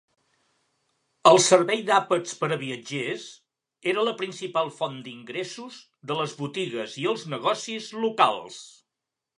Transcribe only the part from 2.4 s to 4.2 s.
a viatgers era la